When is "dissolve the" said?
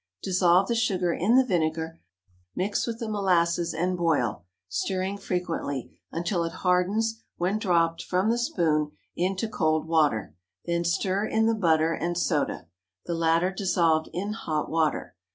0.23-0.73